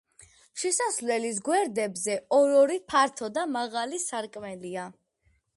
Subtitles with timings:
[0.61, 4.91] შესასვლელის გვერდებზე ორ-ორი ფართო და მაღალი სარკმელია.